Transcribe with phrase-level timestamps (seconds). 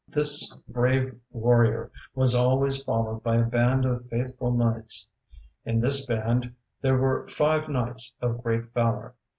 [0.09, 5.05] This brave warrior was always followed by a band of faithful knights.
[5.63, 9.13] In this band there were five knights of great valor.